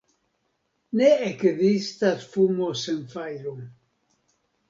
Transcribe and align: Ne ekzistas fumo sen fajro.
Ne 1.01 1.09
ekzistas 1.25 2.25
fumo 2.31 2.71
sen 2.85 2.99
fajro. 3.13 3.55